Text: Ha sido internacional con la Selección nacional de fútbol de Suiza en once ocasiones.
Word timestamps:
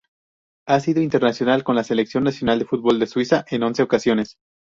Ha 0.67 0.79
sido 0.79 0.99
internacional 1.03 1.63
con 1.63 1.75
la 1.75 1.83
Selección 1.83 2.23
nacional 2.23 2.57
de 2.57 2.65
fútbol 2.65 2.97
de 2.97 3.05
Suiza 3.05 3.45
en 3.51 3.61
once 3.61 3.83
ocasiones. 3.83 4.35